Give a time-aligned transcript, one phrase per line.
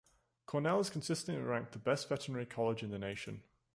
[0.47, 3.43] Cornell is consistently ranked the best veterinary college in the nation.